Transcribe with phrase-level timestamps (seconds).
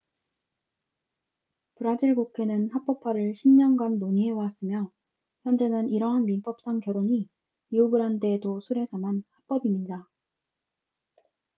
[1.75, 4.91] 브라질 국회는 합법화를 10년간 논의해왔으며
[5.43, 7.29] 현재는 이러한 민법상 결혼이
[7.69, 10.07] 리오그란데 도 술에서만 합법입니다